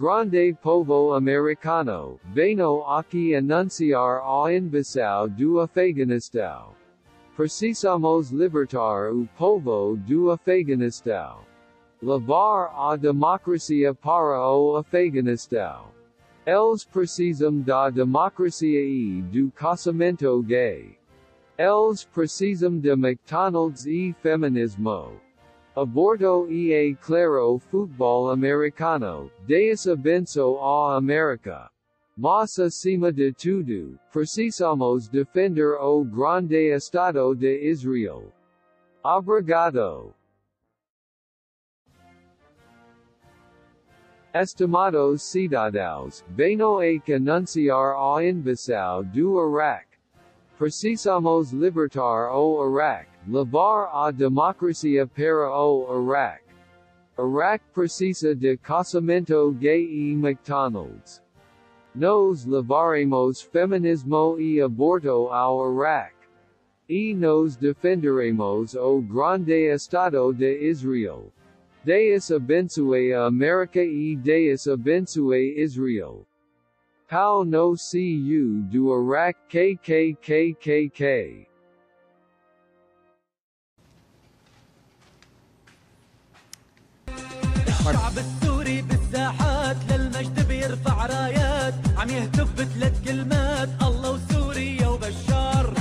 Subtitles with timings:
[0.00, 6.72] Grande Povo Americano, Veno aqui anunciar a invasão do Afeganistão.
[7.34, 11.40] Precisamos libertar o povo do Afeganistão.
[12.00, 15.86] Levar a democracia para o Afeganistão.
[16.46, 20.96] Eles precisam da democracia e do casamento gay.
[21.58, 25.27] Eles precisam de McDonald's e feminismo.
[25.80, 31.70] Aborto e claro futebol americano, deis abenço a América.
[32.16, 38.32] Mas acima de tudo, precisamos defender o grande Estado de Israel.
[39.04, 40.12] Obrigado.
[44.34, 49.96] Estimados cidadãos, venho a anunciar a invasão do Iraque.
[50.58, 56.42] Precisamos libertar o Iraque, levar a democracia para o Iraq.
[57.18, 61.22] Iraq precisa de casamento gay e McDonald's.
[61.94, 66.14] Nos levaremos feminismo e aborto ao Iraq.
[66.88, 71.30] E nos defenderemos o grande Estado de Israel.
[71.84, 76.26] Deus abençoe a América e Deus abençoe Israel.
[77.08, 81.47] Pau no Cu do Iraque KKKKK.
[87.87, 95.73] الشعب السوري بالساحات للمجد بيرفع رايات عم يهتف بثلاث كلمات الله وسوريا وبشار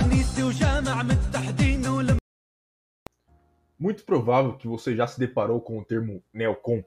[0.00, 2.16] كنيسة وجامع متحدين ولم
[3.78, 6.84] Muito provável que você já se deparou com o termo neocon,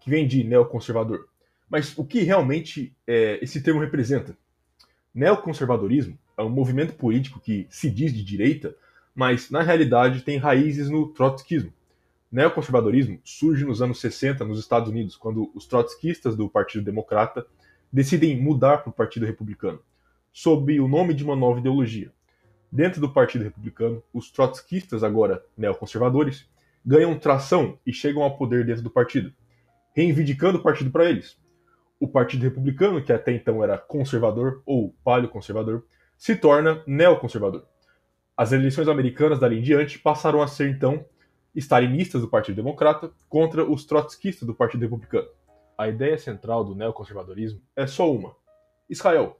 [0.00, 1.26] que vem de neoconservador.
[1.68, 4.36] Mas o que realmente é, esse termo representa?
[5.14, 8.74] Neoconservadorismo é um movimento político que se diz de direita,
[9.14, 11.72] mas na realidade tem raízes no trotskismo.
[12.35, 17.47] Neoconservadorismo surge nos anos 60 nos Estados Unidos, quando os trotskistas do Partido Democrata
[17.89, 19.79] decidem mudar para o Partido Republicano,
[20.33, 22.11] sob o nome de uma nova ideologia.
[22.69, 26.45] Dentro do Partido Republicano, os trotskistas, agora neoconservadores,
[26.85, 29.31] ganham tração e chegam ao poder dentro do partido,
[29.95, 31.37] reivindicando o partido para eles.
[32.01, 35.85] O Partido Republicano, que até então era conservador ou paleoconservador,
[36.17, 37.63] se torna neoconservador.
[38.35, 41.05] As eleições americanas dali em diante passaram a ser então
[41.55, 45.27] stalinistas do Partido Democrata contra os trotskistas do Partido Republicano.
[45.77, 48.35] A ideia central do neoconservadorismo é só uma:
[48.89, 49.39] Israel.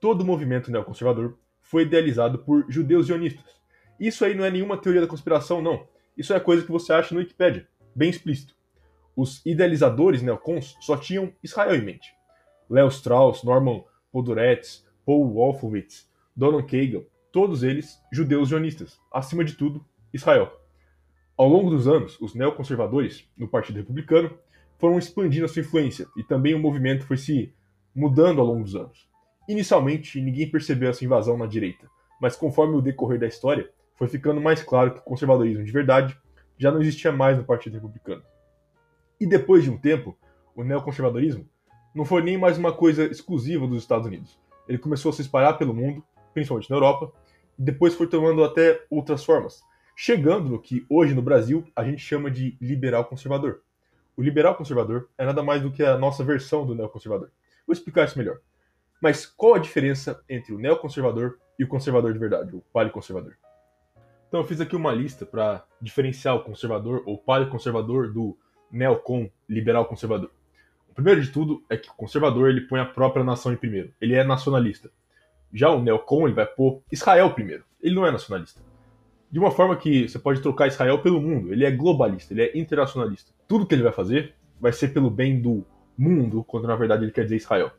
[0.00, 3.44] Todo movimento neoconservador foi idealizado por judeus zionistas.
[3.98, 5.86] Isso aí não é nenhuma teoria da conspiração, não.
[6.16, 8.54] Isso é coisa que você acha no Wikipedia, bem explícito.
[9.14, 12.12] Os idealizadores neocons só tinham Israel em mente.
[12.68, 18.98] Leo Strauss, Norman Podhoretz, Paul Wolfowitz, Donald Kagan, todos eles judeus zionistas.
[19.12, 20.59] Acima de tudo, Israel.
[21.40, 24.30] Ao longo dos anos, os neoconservadores no Partido Republicano
[24.76, 27.50] foram expandindo a sua influência e também o movimento foi se
[27.96, 29.08] mudando ao longo dos anos.
[29.48, 31.88] Inicialmente, ninguém percebeu essa invasão na direita,
[32.20, 36.14] mas conforme o decorrer da história, foi ficando mais claro que o conservadorismo de verdade
[36.58, 38.22] já não existia mais no Partido Republicano.
[39.18, 40.14] E depois de um tempo,
[40.54, 41.48] o neoconservadorismo
[41.94, 44.38] não foi nem mais uma coisa exclusiva dos Estados Unidos.
[44.68, 47.10] Ele começou a se espalhar pelo mundo, principalmente na Europa,
[47.58, 49.62] e depois foi tomando até outras formas,
[50.02, 53.60] chegando no que hoje no Brasil a gente chama de liberal conservador.
[54.16, 57.28] O liberal conservador é nada mais do que a nossa versão do neoconservador.
[57.66, 58.38] Vou explicar isso melhor.
[58.98, 63.34] Mas qual a diferença entre o neoconservador e o conservador de verdade, o paleoconservador?
[64.26, 68.38] Então eu fiz aqui uma lista para diferenciar o conservador ou paleoconservador do
[68.72, 70.30] neocon, liberal conservador.
[70.88, 73.92] O primeiro de tudo é que o conservador ele põe a própria nação em primeiro.
[74.00, 74.90] Ele é nacionalista.
[75.52, 77.64] Já o neocon ele vai pôr Israel primeiro.
[77.82, 78.69] Ele não é nacionalista.
[79.30, 81.52] De uma forma que você pode trocar Israel pelo mundo.
[81.52, 83.32] Ele é globalista, ele é internacionalista.
[83.46, 85.64] Tudo que ele vai fazer vai ser pelo bem do
[85.96, 87.70] mundo, quando na verdade ele quer dizer Israel.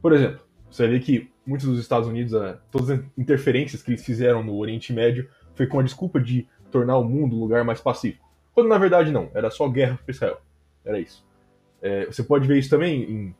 [0.00, 4.04] Por exemplo, você vê que muitos dos Estados Unidos, eh, todas as interferências que eles
[4.04, 7.80] fizeram no Oriente Médio foi com a desculpa de tornar o mundo um lugar mais
[7.80, 8.28] pacífico.
[8.52, 10.40] Quando na verdade não, era só guerra para Israel.
[10.84, 11.24] Era isso.
[11.80, 13.34] É, você pode ver isso também em,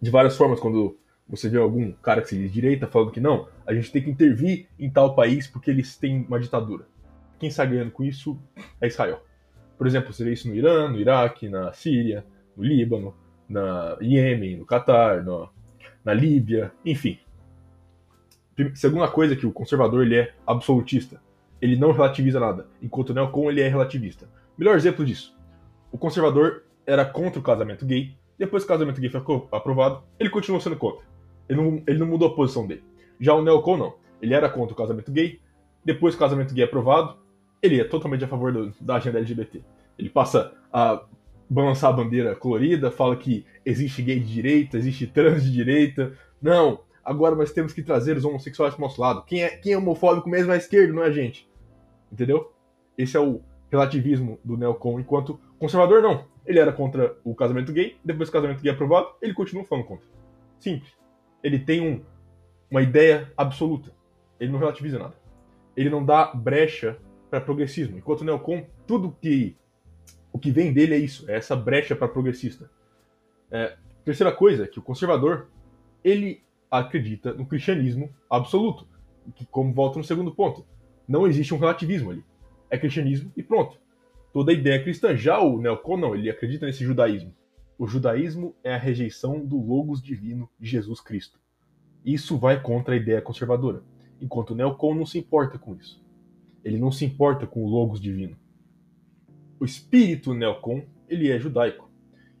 [0.00, 0.96] de várias formas, quando
[1.28, 4.10] você vê algum cara que se diz direita falando que não, a gente tem que
[4.10, 6.86] intervir em tal país porque eles têm uma ditadura.
[7.38, 8.38] Quem está ganhando com isso
[8.80, 9.22] é Israel.
[9.76, 12.24] Por exemplo, você vê isso no Irã, no Iraque, na Síria,
[12.56, 13.14] no Líbano,
[13.48, 15.48] na Iêmen, no Catar, no,
[16.04, 17.18] na Líbia, enfim.
[18.74, 21.20] Segunda coisa que o conservador ele é absolutista.
[21.60, 24.28] Ele não relativiza nada, enquanto o neocon ele é relativista.
[24.56, 25.36] Melhor exemplo disso.
[25.92, 29.20] O conservador era contra o casamento gay, depois que o casamento gay foi
[29.52, 31.04] aprovado, ele continuou sendo contra.
[31.48, 32.84] Ele não, ele não mudou a posição dele.
[33.20, 33.94] Já o neocon não.
[34.20, 35.40] Ele era contra o casamento gay,
[35.84, 37.16] depois que o casamento gay é aprovado,
[37.62, 39.62] ele é totalmente a favor do, da agenda LGBT.
[39.98, 41.04] Ele passa a
[41.48, 46.12] balançar a bandeira colorida, fala que existe gay de direita, existe trans de direita.
[46.42, 49.24] Não, agora nós temos que trazer os homossexuais pro nosso lado.
[49.24, 51.48] Quem é, quem é homofóbico mesmo é a esquerda, não é a gente.
[52.10, 52.52] Entendeu?
[52.98, 53.40] Esse é o
[53.70, 56.24] relativismo do neocon, enquanto conservador não.
[56.44, 59.64] Ele era contra o casamento gay, depois que o casamento gay é aprovado, ele continua
[59.64, 60.06] falando contra.
[60.58, 60.96] Simples.
[61.46, 62.02] Ele tem um,
[62.68, 63.92] uma ideia absoluta.
[64.40, 65.14] Ele não relativiza nada.
[65.76, 66.98] Ele não dá brecha
[67.30, 67.96] para progressismo.
[67.96, 69.56] Enquanto o neocon, tudo que
[70.32, 72.68] o que vem dele é isso, é essa brecha para progressista.
[73.48, 75.46] É, terceira coisa é que o conservador
[76.02, 78.84] ele acredita no cristianismo absoluto,
[79.36, 80.66] que como volta no segundo ponto,
[81.06, 82.24] não existe um relativismo ali.
[82.68, 83.78] É cristianismo e pronto.
[84.32, 85.14] Toda a ideia é cristã.
[85.14, 87.32] Já o neocon não, ele acredita nesse judaísmo.
[87.78, 91.38] O judaísmo é a rejeição do logos divino de Jesus Cristo.
[92.02, 93.82] Isso vai contra a ideia conservadora,
[94.18, 96.02] enquanto o neocon não se importa com isso.
[96.64, 98.34] Ele não se importa com o logos divino.
[99.60, 101.90] O espírito neocon, ele é judaico.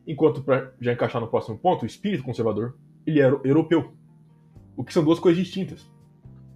[0.06, 3.92] Enquanto, para já encaixar no próximo ponto, o espírito conservador, ele é europeu.
[4.74, 5.86] O que são duas coisas distintas.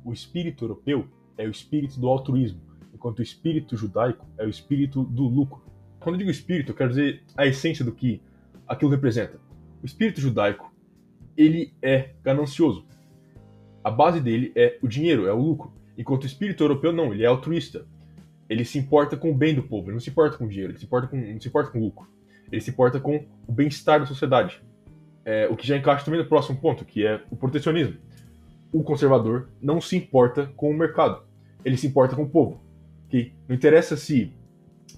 [0.02, 1.06] O espírito europeu
[1.36, 2.62] é o espírito do altruísmo,
[2.94, 5.62] enquanto o espírito judaico é o espírito do lucro.
[5.98, 8.22] Quando eu digo espírito, eu quero dizer a essência do que
[8.70, 9.38] aquilo representa.
[9.82, 10.72] O espírito judaico,
[11.36, 12.86] ele é ganancioso.
[13.82, 15.72] A base dele é o dinheiro, é o lucro.
[15.96, 17.86] Enquanto o espírito europeu não, ele é altruísta.
[18.48, 20.72] Ele se importa com o bem do povo, ele não se importa com o dinheiro,
[20.72, 22.08] ele se importa com, não se importa com o lucro.
[22.50, 24.60] Ele se importa com o bem-estar da sociedade.
[25.24, 27.96] É, o que já encaixa também no próximo ponto, que é o protecionismo.
[28.72, 31.22] O conservador não se importa com o mercado
[31.64, 32.60] ele se importa com o povo.
[33.48, 34.32] Não interessa se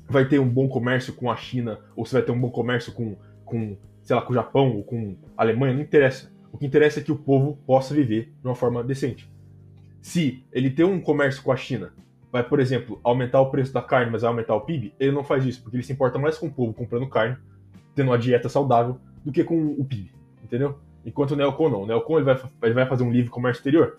[0.09, 2.93] vai ter um bom comércio com a China ou se vai ter um bom comércio
[2.93, 3.17] com,
[3.53, 6.33] com sei lá, com o Japão ou com a Alemanha, não interessa.
[6.53, 9.31] O que interessa é que o povo possa viver de uma forma decente.
[10.01, 11.93] Se ele tem um comércio com a China,
[12.31, 15.23] vai, por exemplo, aumentar o preço da carne, mas vai aumentar o PIB, ele não
[15.23, 17.37] faz isso, porque ele se importa mais com o povo comprando carne,
[17.95, 20.11] tendo uma dieta saudável, do que com o PIB,
[20.43, 20.79] entendeu?
[21.07, 21.83] Enquanto o Neocon não.
[21.83, 23.99] O Neocon ele vai, ele vai fazer um livre comércio exterior,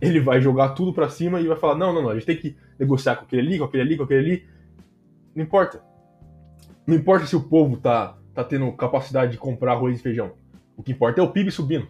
[0.00, 2.36] ele vai jogar tudo para cima e vai falar: não, não, não, a gente tem
[2.36, 4.46] que negociar com aquele ali, com aquele ali, com aquele ali.
[5.34, 5.82] Não importa.
[6.86, 10.32] Não importa se o povo tá, tá tendo capacidade de comprar arroz e feijão.
[10.76, 11.86] O que importa é o PIB subindo.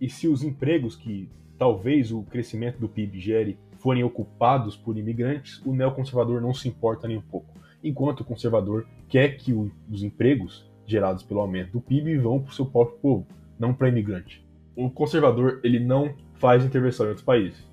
[0.00, 1.28] E se os empregos que
[1.58, 7.08] talvez o crescimento do PIB gere forem ocupados por imigrantes, o neoconservador não se importa
[7.08, 7.54] nem um pouco.
[7.82, 12.50] Enquanto o conservador quer que o, os empregos gerados pelo aumento do PIB vão para
[12.50, 13.26] o seu próprio povo,
[13.58, 14.44] não para imigrante.
[14.76, 17.66] O conservador ele não faz intervenção em outros países.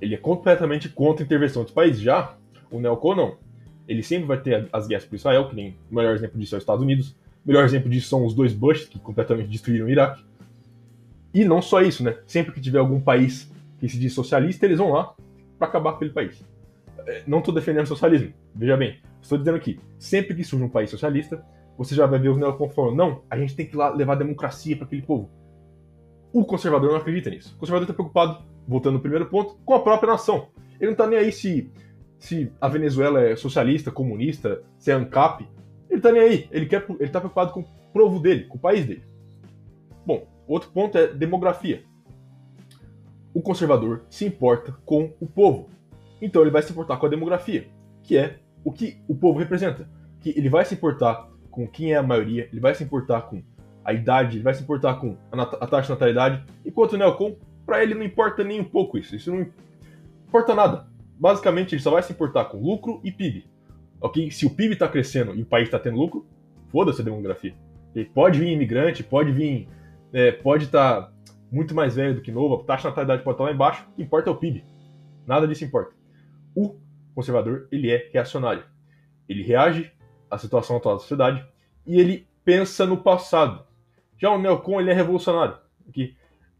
[0.00, 2.00] Ele é completamente contra a intervenção em outros países.
[2.00, 2.36] Já
[2.70, 3.36] o Neocon não.
[3.86, 6.58] Ele sempre vai ter as guerras por Israel, que nem o melhor exemplo disso é
[6.58, 7.16] os Estados Unidos.
[7.48, 10.22] Melhor exemplo disso são os dois Bush, que completamente destruíram o Iraque.
[11.32, 12.18] E não só isso, né?
[12.26, 15.14] Sempre que tiver algum país que se diz socialista, eles vão lá
[15.58, 16.44] para acabar com aquele país.
[17.06, 18.98] É, não estou defendendo o socialismo, veja bem.
[19.22, 21.42] Estou dizendo aqui, sempre que surge um país socialista,
[21.78, 24.76] você já vai ver os neocons falando, não, a gente tem que lá levar democracia
[24.76, 25.30] para aquele povo.
[26.30, 27.54] O conservador não acredita nisso.
[27.56, 30.48] O conservador está preocupado, voltando no primeiro ponto, com a própria nação.
[30.78, 31.72] Ele não está nem aí se,
[32.18, 35.48] se a Venezuela é socialista, comunista, se é ANCAP.
[35.88, 36.48] Ele está nem aí.
[36.50, 39.02] Ele quer, ele está preocupado com o povo dele, com o país dele.
[40.06, 41.84] Bom, outro ponto é demografia.
[43.34, 45.68] O conservador se importa com o povo.
[46.20, 47.68] Então ele vai se importar com a demografia,
[48.02, 49.88] que é o que o povo representa.
[50.20, 53.42] Que ele vai se importar com quem é a maioria, ele vai se importar com
[53.84, 57.36] a idade, ele vai se importar com a, a taxa de natalidade, enquanto o Neocon,
[57.64, 59.46] para ele não importa nem um pouco isso, isso não
[60.26, 60.86] importa nada.
[61.18, 63.48] Basicamente, ele só vai se importar com lucro e PIB.
[64.00, 64.30] Ok?
[64.30, 66.26] Se o PIB está crescendo e o país está tendo lucro,
[66.68, 67.54] foda-se a demografia.
[67.94, 69.68] E pode vir imigrante, pode vir.
[70.12, 71.12] É, pode estar tá
[71.50, 73.86] muito mais velho do que novo, a taxa de natalidade pode estar tá lá embaixo,
[73.90, 74.64] o que importa é o PIB.
[75.26, 75.94] Nada disso importa.
[76.54, 76.76] O
[77.14, 78.64] conservador, ele é reacionário.
[79.28, 79.92] Ele reage
[80.30, 81.44] à situação atual da sociedade
[81.86, 83.64] e ele pensa no passado.
[84.16, 85.56] Já o Neocon ele é revolucionário.
[85.88, 86.16] Okay?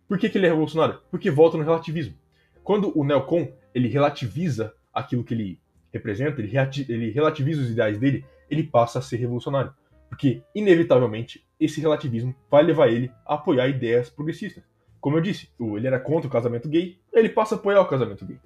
[0.06, 1.00] Por que, que ele é revolucionário?
[1.10, 2.14] Porque volta no relativismo.
[2.62, 5.60] Quando o Neocon ele relativiza aquilo que ele
[5.98, 6.56] representa, ele,
[6.88, 9.72] ele relativiza os ideais dele, ele passa a ser revolucionário.
[10.08, 14.64] Porque, inevitavelmente, esse relativismo vai levar ele a apoiar ideias progressistas.
[15.00, 18.24] Como eu disse, ele era contra o casamento gay, ele passa a apoiar o casamento
[18.24, 18.38] gay.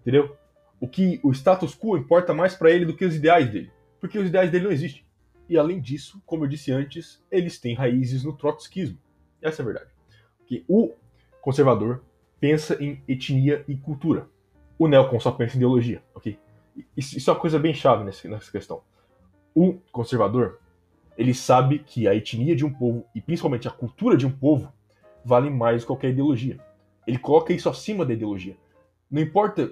[0.00, 0.36] Entendeu?
[0.80, 3.70] O que o status quo importa mais para ele do que os ideais dele.
[4.00, 5.04] Porque os ideais dele não existem.
[5.48, 8.98] E além disso, como eu disse antes, eles têm raízes no trotskismo.
[9.40, 9.90] Essa é a verdade.
[10.46, 10.92] Que o
[11.40, 12.02] conservador
[12.40, 14.28] pensa em etnia e cultura.
[14.78, 16.38] O neocon só pensa em ideologia, ok?
[16.96, 18.82] Isso é uma coisa bem chave nessa questão.
[19.54, 20.58] O conservador,
[21.16, 24.72] ele sabe que a etnia de um povo, e principalmente a cultura de um povo,
[25.24, 26.58] vale mais que qualquer ideologia.
[27.06, 28.56] Ele coloca isso acima da ideologia.
[29.10, 29.70] Não importa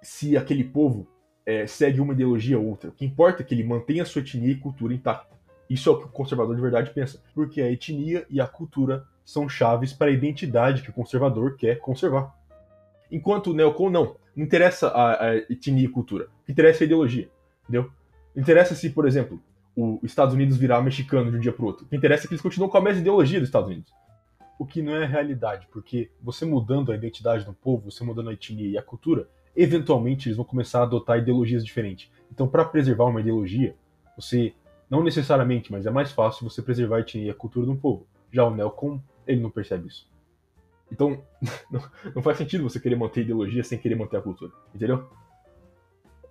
[0.00, 1.06] se aquele povo
[1.44, 2.90] é, segue uma ideologia ou outra.
[2.90, 5.36] O que importa é que ele mantenha a sua etnia e cultura intacta.
[5.68, 9.06] Isso é o que o conservador de verdade pensa, porque a etnia e a cultura
[9.24, 12.34] são chaves para a identidade que o conservador quer conservar.
[13.12, 16.84] Enquanto o neocon não, não interessa a, a etnia e cultura, o que interessa é
[16.84, 17.30] a ideologia,
[17.62, 17.90] entendeu?
[18.34, 19.38] Interessa se, por exemplo,
[19.76, 21.84] os Estados Unidos virar mexicano de um dia para outro.
[21.84, 23.92] O que interessa é que eles continuam com a mesma ideologia dos Estados Unidos.
[24.58, 28.32] O que não é realidade, porque você mudando a identidade do povo, você mudando a
[28.32, 32.10] etnia e a cultura, eventualmente eles vão começar a adotar ideologias diferentes.
[32.30, 33.76] Então, para preservar uma ideologia,
[34.16, 34.54] você
[34.88, 37.76] não necessariamente, mas é mais fácil você preservar a etnia e a cultura de um
[37.76, 38.06] povo.
[38.30, 40.10] Já o Nelcom, ele não percebe isso.
[40.92, 41.24] Então,
[42.14, 45.08] não faz sentido você querer manter ideologia sem querer manter a cultura, entendeu?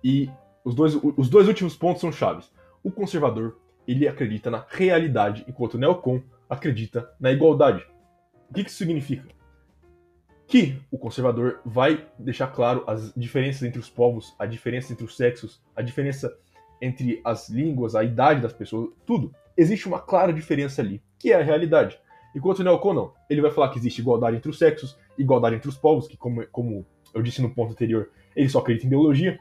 [0.02, 0.30] E
[0.64, 2.50] os dois, os dois últimos pontos são chaves.
[2.82, 7.84] O conservador, ele acredita na realidade, enquanto o neocon acredita na igualdade.
[8.48, 9.26] O que, que isso significa?
[10.46, 15.16] Que o conservador vai deixar claro as diferenças entre os povos, a diferença entre os
[15.16, 16.32] sexos, a diferença
[16.80, 19.34] entre as línguas, a idade das pessoas, tudo.
[19.56, 21.98] Existe uma clara diferença ali, que é a realidade.
[22.34, 23.12] Enquanto o neocon não.
[23.28, 26.46] Ele vai falar que existe igualdade entre os sexos, igualdade entre os povos, que como,
[26.48, 29.38] como eu disse no ponto anterior, ele só acredita em biologia.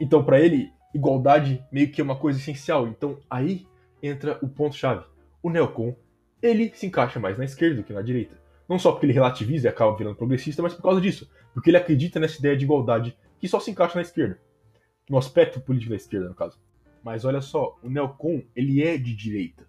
[0.00, 2.86] Então, para ele, igualdade meio que é uma coisa essencial.
[2.86, 3.66] Então aí
[4.02, 5.04] entra o ponto-chave.
[5.42, 5.96] O neocon,
[6.40, 8.40] ele se encaixa mais na esquerda do que na direita.
[8.68, 11.30] Não só porque ele relativiza e acaba virando progressista, mas por causa disso.
[11.52, 14.38] Porque ele acredita nessa ideia de igualdade que só se encaixa na esquerda.
[15.08, 16.58] No aspecto político da esquerda, no caso.
[17.02, 19.66] Mas olha só, o neocon, ele é de direita.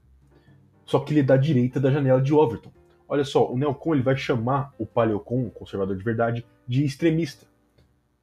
[0.85, 2.71] Só que ele é da direita da janela de Overton.
[3.07, 7.45] Olha só, o neocon ele vai chamar o paleocon, o conservador de verdade, de extremista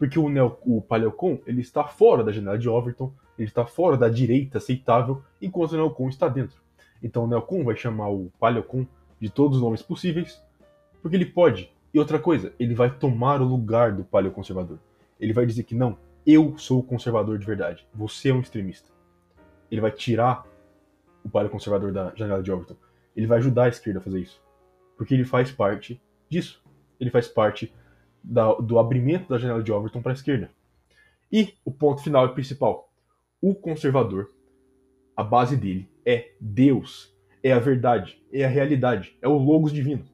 [0.00, 3.98] porque o, Neo, o Paleocon ele está fora da janela de Overton, ele está fora
[3.98, 6.58] da direita aceitável, enquanto o Neocon está dentro.
[7.02, 8.86] Então o Neocon vai chamar o Paleocon
[9.20, 10.42] de todos os nomes possíveis,
[11.02, 11.70] porque ele pode.
[11.92, 14.78] E outra coisa, ele vai tomar o lugar do paleoconservador.
[15.18, 18.88] Ele vai dizer que não, eu sou o conservador de verdade, você é um extremista.
[19.70, 20.46] Ele vai tirar
[21.24, 22.76] o paleoconservador da janela de Overton.
[23.14, 24.42] Ele vai ajudar a esquerda a fazer isso.
[24.96, 26.62] Porque ele faz parte disso.
[26.98, 27.72] Ele faz parte
[28.22, 30.50] da, do abrimento da janela de Overton para a esquerda.
[31.32, 32.92] E o ponto final e principal:
[33.40, 34.30] o conservador,
[35.16, 40.04] a base dele é Deus, é a verdade, é a realidade, é o logos divino.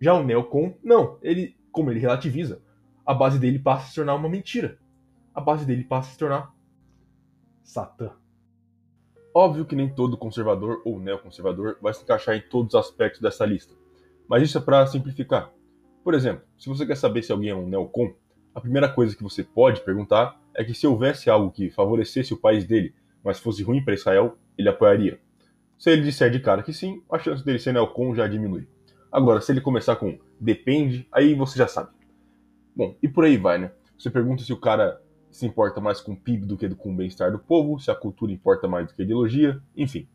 [0.00, 2.60] Já o neocon, não, ele, como ele relativiza,
[3.06, 4.78] a base dele passa a se tornar uma mentira.
[5.34, 6.54] A base dele passa a se tornar
[7.62, 8.12] Satã.
[9.36, 13.44] Óbvio que nem todo conservador ou neoconservador vai se encaixar em todos os aspectos dessa
[13.44, 13.74] lista,
[14.28, 15.52] mas isso é para simplificar.
[16.04, 18.14] Por exemplo, se você quer saber se alguém é um neocon,
[18.54, 22.36] a primeira coisa que você pode perguntar é que se houvesse algo que favorecesse o
[22.36, 25.18] país dele, mas fosse ruim para Israel, ele apoiaria.
[25.76, 28.68] Se ele disser de cara que sim, a chance dele ser neocon já diminui.
[29.10, 31.90] Agora, se ele começar com depende, aí você já sabe.
[32.76, 33.72] Bom, e por aí vai, né?
[33.98, 35.02] Você pergunta se o cara
[35.34, 37.94] se importa mais com o PIB do que com o bem-estar do povo, se a
[37.94, 40.08] cultura importa mais do que a ideologia, enfim.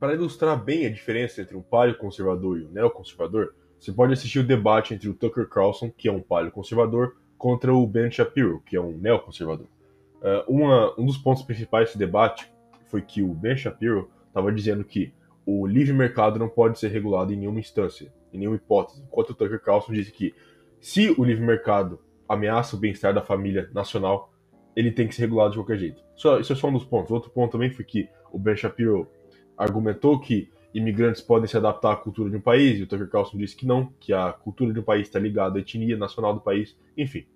[0.00, 4.44] Para ilustrar bem a diferença entre um paleoconservador e um neoconservador, você pode assistir o
[4.44, 8.80] debate entre o Tucker Carlson, que é um paleoconservador, contra o Ben Shapiro, que é
[8.80, 9.68] um neoconservador.
[10.16, 12.52] Uh, uma, um dos pontos principais desse debate
[12.88, 15.14] foi que o Ben Shapiro estava dizendo que
[15.46, 19.34] o livre mercado não pode ser regulado em nenhuma instância, em nenhuma hipótese, enquanto o
[19.34, 20.34] Tucker Carlson disse que
[20.80, 24.32] se o livre mercado ameaça o bem-estar da família nacional,
[24.78, 26.00] ele tem que ser regulado de qualquer jeito.
[26.14, 27.10] Só, isso é só um dos pontos.
[27.10, 29.08] Outro ponto também foi que o Ben Shapiro
[29.56, 33.38] argumentou que imigrantes podem se adaptar à cultura de um país, e o Tucker Carlson
[33.38, 36.40] disse que não, que a cultura de um país está ligada à etnia nacional do
[36.40, 37.26] país, enfim.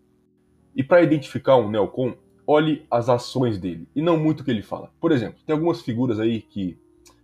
[0.77, 2.15] E para identificar um neocon,
[2.47, 4.93] olhe as ações dele, e não muito o que ele fala.
[5.01, 6.79] Por exemplo, tem algumas figuras aí que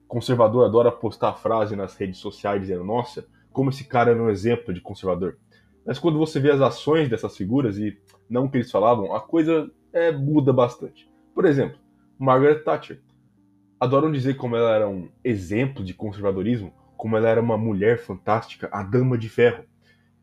[0.09, 4.75] conservador adora postar frase nas redes sociais dizendo, nossa, como esse cara era um exemplo
[4.75, 5.39] de conservador.
[5.87, 7.97] Mas quando você vê as ações dessas figuras e
[8.29, 11.11] não o que eles falavam, a coisa é, muda bastante.
[11.35, 11.79] Por exemplo,
[12.19, 13.01] Margaret Thatcher
[13.81, 18.69] adoram dizer como ela era um exemplo de conservadorismo, como ela era uma mulher fantástica,
[18.73, 19.65] a dama de ferro.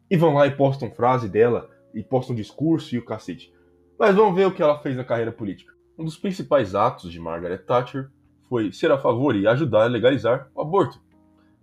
[0.09, 3.53] E vão lá e postam frase dela, e postam discurso e o cacete.
[3.97, 5.73] Mas vamos ver o que ela fez na carreira política.
[5.97, 8.09] Um dos principais atos de Margaret Thatcher
[8.49, 11.01] foi ser a favor e ajudar a legalizar o aborto.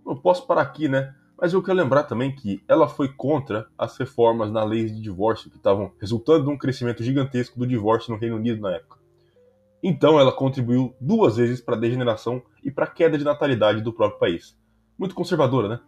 [0.03, 1.13] Não posso parar aqui, né?
[1.43, 5.51] Mas eu quero lembrar também que ela foi contra as reformas na lei de divórcio
[5.51, 8.97] que estavam resultando num crescimento gigantesco do divórcio no Reino Unido na época.
[9.83, 13.91] Então ela contribuiu duas vezes para a degeneração e para a queda de natalidade do
[13.91, 14.57] próprio país.
[14.97, 15.79] Muito conservadora, né?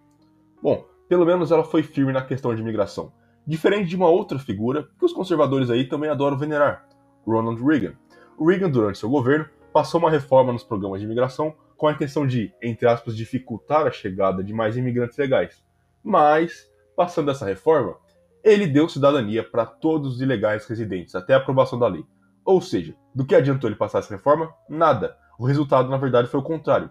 [0.62, 3.14] Bom, pelo menos ela foi firme na questão de imigração.
[3.48, 6.86] Diferente de uma outra figura que os conservadores aí também adoram venerar,
[7.26, 7.94] Ronald Reagan.
[8.38, 12.26] O Reagan, durante seu governo, passou uma reforma nos programas de imigração com a intenção
[12.26, 15.64] de, entre aspas, dificultar a chegada de mais imigrantes legais.
[16.04, 17.98] Mas, passando essa reforma,
[18.44, 22.06] ele deu cidadania para todos os ilegais residentes até a aprovação da lei.
[22.46, 24.54] Ou seja, do que adiantou ele passar essa reforma?
[24.70, 25.18] Nada.
[25.40, 26.90] O resultado, na verdade, foi o contrário.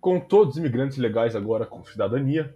[0.00, 2.54] Com todos os imigrantes legais agora com cidadania,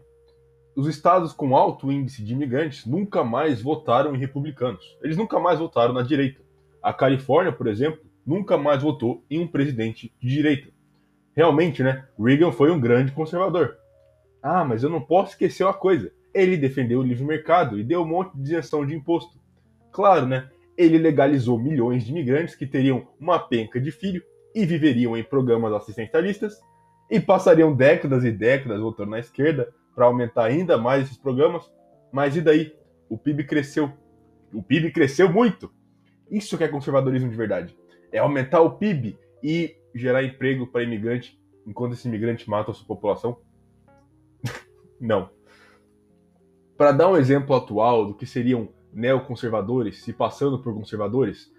[0.74, 4.82] os estados com alto índice de imigrantes nunca mais votaram em republicanos.
[5.02, 6.40] Eles nunca mais votaram na direita.
[6.82, 10.70] A Califórnia, por exemplo, nunca mais votou em um presidente de direita.
[11.34, 12.06] Realmente, né?
[12.18, 13.76] Reagan foi um grande conservador.
[14.42, 16.12] Ah, mas eu não posso esquecer uma coisa.
[16.34, 19.40] Ele defendeu o livre mercado e deu um monte de isenção de imposto.
[19.90, 20.48] Claro, né?
[20.76, 24.22] Ele legalizou milhões de imigrantes que teriam uma penca de filho
[24.54, 26.60] e viveriam em programas assistencialistas
[27.10, 31.70] e passariam décadas e décadas votando na esquerda para aumentar ainda mais esses programas.
[32.10, 32.74] Mas e daí?
[33.08, 33.92] O PIB cresceu.
[34.52, 35.70] O PIB cresceu muito.
[36.30, 37.76] Isso que é conservadorismo de verdade.
[38.10, 42.86] É aumentar o PIB e gerar emprego para imigrante enquanto esse imigrante mata a sua
[42.86, 43.38] população?
[45.00, 45.30] Não.
[46.76, 51.50] Para dar um exemplo atual do que seriam neoconservadores se passando por conservadores,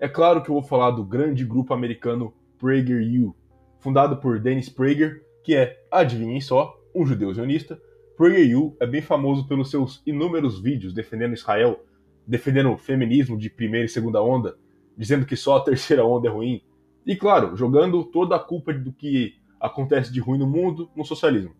[0.00, 3.34] é claro que eu vou falar do grande grupo americano PragerU,
[3.78, 7.80] fundado por Dennis Prager, que é, adivinhem só, um judeu zionista.
[8.16, 11.84] PragerU é bem famoso pelos seus inúmeros vídeos defendendo Israel,
[12.26, 14.56] defendendo o feminismo de primeira e segunda onda,
[14.96, 16.62] dizendo que só a terceira onda é ruim,
[17.06, 21.54] e claro, jogando toda a culpa do que acontece de ruim no mundo no socialismo.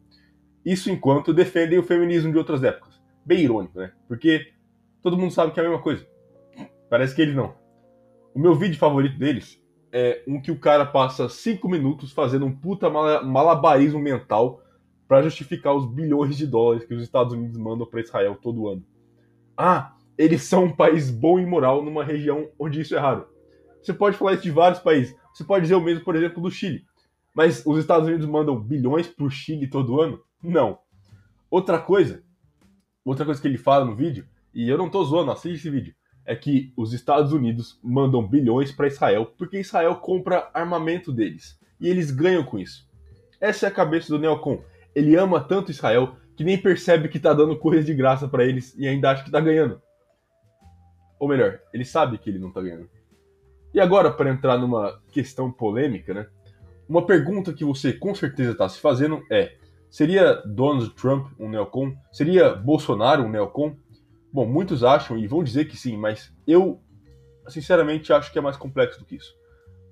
[0.64, 3.00] Isso enquanto defendem o feminismo de outras épocas.
[3.24, 3.92] Bem irônico, né?
[4.06, 4.52] Porque
[5.02, 6.06] todo mundo sabe que é a mesma coisa.
[6.88, 7.54] Parece que eles não.
[8.34, 9.60] O meu vídeo favorito deles
[9.92, 14.62] é um que o cara passa 5 minutos fazendo um puta malabarismo mental
[15.06, 18.84] para justificar os bilhões de dólares que os Estados Unidos mandam para Israel todo ano.
[19.56, 23.26] Ah, eles são um país bom e moral numa região onde isso é raro.
[23.82, 25.14] Você pode falar isso de vários países.
[25.32, 26.84] Você pode dizer o mesmo, por exemplo, do Chile.
[27.34, 30.20] Mas os Estados Unidos mandam bilhões para o Chile todo ano?
[30.42, 30.78] Não.
[31.50, 32.22] Outra coisa,
[33.04, 35.94] outra coisa que ele fala no vídeo, e eu não estou zoando, assiste esse vídeo,
[36.24, 41.58] é que os Estados Unidos mandam bilhões para Israel porque Israel compra armamento deles.
[41.80, 42.88] E eles ganham com isso.
[43.40, 44.62] Essa é a cabeça do Neocon.
[44.94, 48.74] Ele ama tanto Israel que nem percebe que está dando coisas de graça para eles
[48.78, 49.82] e ainda acha que está ganhando.
[51.18, 52.88] Ou melhor, ele sabe que ele não está ganhando.
[53.74, 56.26] E agora, para entrar numa questão polêmica, né?
[56.88, 59.56] Uma pergunta que você com certeza está se fazendo é:
[59.90, 61.96] seria Donald Trump um neocon?
[62.12, 63.76] Seria Bolsonaro um neocon?
[64.32, 66.80] Bom, muitos acham e vão dizer que sim, mas eu
[67.48, 69.34] sinceramente acho que é mais complexo do que isso.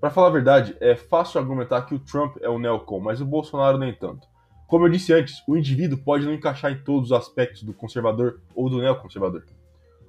[0.00, 3.26] Para falar a verdade, é fácil argumentar que o Trump é um neocon, mas o
[3.26, 4.26] Bolsonaro nem tanto.
[4.66, 8.40] Como eu disse antes, o indivíduo pode não encaixar em todos os aspectos do conservador
[8.54, 9.44] ou do neoconservador.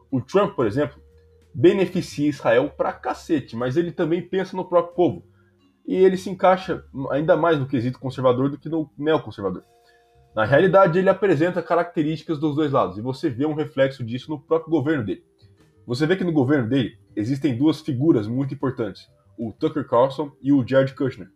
[0.10, 1.02] O Trump, por exemplo,
[1.54, 5.26] beneficia Israel pra cacete, mas ele também pensa no próprio povo.
[5.86, 9.64] E ele se encaixa ainda mais no quesito conservador do que no neoconservador.
[10.36, 14.40] Na realidade, ele apresenta características dos dois lados, e você vê um reflexo disso no
[14.40, 15.24] próprio governo dele.
[15.86, 20.54] Você vê que no governo dele existem duas figuras muito importantes, o Tucker Carlson e
[20.54, 21.30] o Jared Kushner.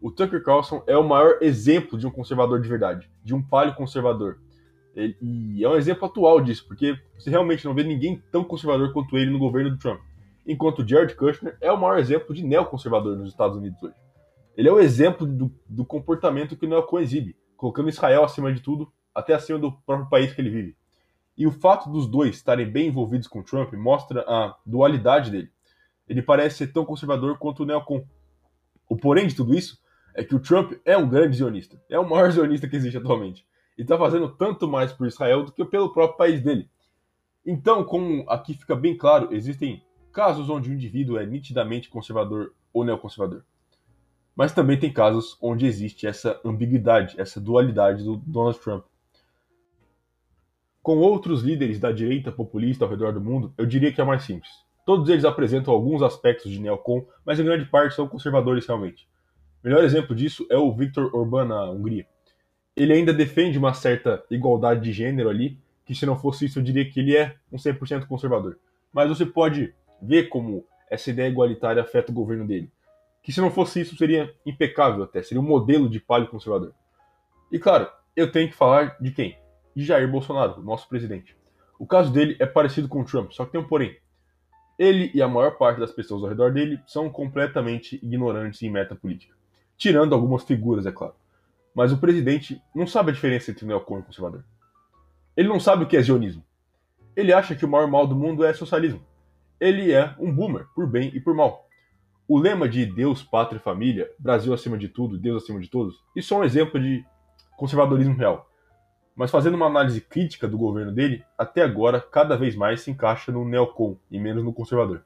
[0.00, 3.74] O Tucker Carlson é o maior exemplo de um conservador de verdade, de um palio
[3.74, 4.38] conservador.
[5.20, 9.16] E é um exemplo atual disso, porque você realmente não vê ninguém tão conservador quanto
[9.16, 10.00] ele no governo do Trump.
[10.44, 13.94] Enquanto Jared Kushner é o maior exemplo de neoconservador nos Estados Unidos hoje.
[14.56, 18.60] Ele é o exemplo do, do comportamento que o neocon exibe, colocando Israel acima de
[18.60, 20.76] tudo, até acima do próprio país que ele vive.
[21.36, 25.48] E o fato dos dois estarem bem envolvidos com Trump mostra a dualidade dele.
[26.08, 28.04] Ele parece ser tão conservador quanto o neocon.
[28.88, 29.78] O porém de tudo isso
[30.12, 31.80] é que o Trump é um grande zionista.
[31.88, 33.46] É o maior zionista que existe atualmente
[33.78, 36.68] e está fazendo tanto mais por Israel do que pelo próprio país dele.
[37.46, 42.84] Então, como aqui fica bem claro, existem casos onde o indivíduo é nitidamente conservador ou
[42.84, 43.44] neoconservador.
[44.34, 48.84] Mas também tem casos onde existe essa ambiguidade, essa dualidade do Donald Trump.
[50.82, 54.24] Com outros líderes da direita populista ao redor do mundo, eu diria que é mais
[54.24, 54.50] simples.
[54.84, 59.08] Todos eles apresentam alguns aspectos de neocon, mas em grande parte são conservadores realmente.
[59.62, 62.06] O melhor exemplo disso é o Viktor Orbán na Hungria
[62.78, 66.62] ele ainda defende uma certa igualdade de gênero ali, que se não fosse isso eu
[66.62, 68.58] diria que ele é um 100% conservador.
[68.92, 72.70] Mas você pode ver como essa ideia igualitária afeta o governo dele.
[73.22, 76.72] Que se não fosse isso seria impecável até, seria um modelo de palio conservador.
[77.50, 79.36] E claro, eu tenho que falar de quem?
[79.74, 81.36] De Jair Bolsonaro, nosso presidente.
[81.78, 83.96] O caso dele é parecido com o Trump, só que tem um porém.
[84.78, 88.94] Ele e a maior parte das pessoas ao redor dele são completamente ignorantes em meta
[88.94, 89.34] política.
[89.76, 91.14] Tirando algumas figuras, é claro.
[91.78, 94.44] Mas o presidente não sabe a diferença entre neocon e conservador.
[95.36, 96.42] Ele não sabe o que é zionismo.
[97.14, 99.00] Ele acha que o maior mal do mundo é socialismo.
[99.60, 101.68] Ele é um boomer, por bem e por mal.
[102.26, 106.02] O lema de Deus, Pátria e Família, Brasil acima de tudo, Deus acima de todos,
[106.16, 107.06] isso é um exemplo de
[107.56, 108.50] conservadorismo real.
[109.14, 113.30] Mas fazendo uma análise crítica do governo dele, até agora cada vez mais se encaixa
[113.30, 115.04] no neocon e menos no conservador.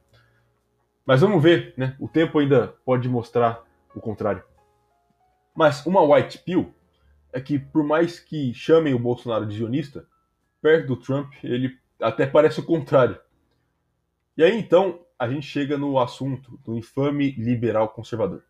[1.04, 1.94] Mas vamos ver, né?
[2.00, 3.62] O tempo ainda pode mostrar
[3.94, 4.42] o contrário.
[5.54, 6.74] Mas uma white pill
[7.32, 10.06] é que, por mais que chamem o Bolsonaro de sionista,
[10.60, 13.18] perto do Trump, ele até parece o contrário.
[14.36, 18.42] E aí, então, a gente chega no assunto do infame liberal conservador.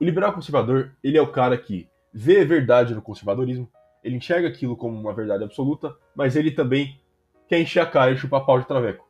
[0.00, 3.70] O liberal conservador, ele é o cara que vê verdade no conservadorismo,
[4.02, 7.00] ele enxerga aquilo como uma verdade absoluta, mas ele também
[7.48, 9.08] quer encher a cara e chupar pau de traveco.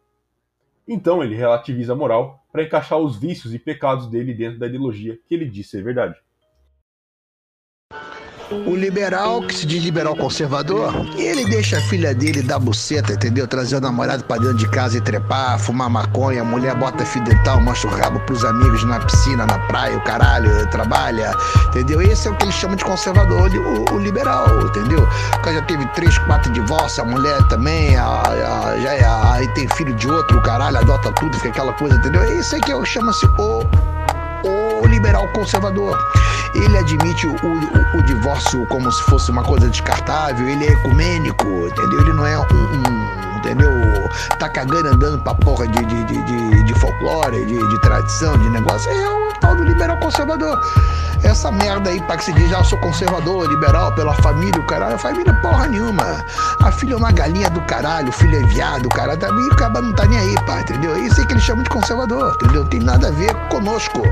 [0.86, 5.18] Então ele relativiza a moral para encaixar os vícios e pecados dele dentro da ideologia
[5.26, 6.16] que ele diz ser verdade.
[8.50, 13.46] O liberal, que se diz liberal conservador, ele deixa a filha dele dar buceta, entendeu?
[13.46, 17.22] Trazer o namorado pra dentro de casa e trepar, fumar maconha, a mulher bota fio
[17.24, 21.32] dental, mostra o rabo pros amigos na piscina, na praia, o caralho, trabalha,
[21.68, 22.02] entendeu?
[22.02, 25.02] Esse é o que eles chamam de conservador, o, o liberal, entendeu?
[25.02, 29.66] O já teve três, quatro divórcios, a mulher também, a, a, já é, aí tem
[29.68, 32.22] filho de outro, o caralho, adota tudo, fica aquela coisa, entendeu?
[32.22, 33.93] É isso aí que chama-se o
[34.94, 35.98] liberal conservador.
[36.54, 41.46] Ele admite o, o, o, divórcio como se fosse uma coisa descartável, ele é ecumênico,
[41.46, 42.00] entendeu?
[42.00, 43.70] Ele não é um, um entendeu?
[44.38, 48.90] Tá cagando andando pra porra de, de, de, de folclore, de, de, tradição, de negócio.
[48.90, 50.58] É o tal do liberal conservador.
[51.22, 54.66] Essa merda aí pra que se diz, ah, eu sou conservador, liberal, pela família, o
[54.66, 54.94] caralho.
[54.94, 56.24] A família é porra nenhuma.
[56.60, 59.56] A filha é uma galinha do caralho, o filho é viado, o cara também, tá,
[59.56, 60.94] cara não tá nem aí, pá, entendeu?
[60.94, 62.64] É isso aí que eles chamam de conservador, entendeu?
[62.66, 64.02] Tem nada a ver conosco.